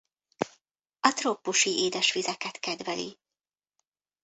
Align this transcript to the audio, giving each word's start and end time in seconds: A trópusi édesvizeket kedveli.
A 0.99 1.13
trópusi 1.13 1.69
édesvizeket 1.69 2.59
kedveli. 2.59 3.17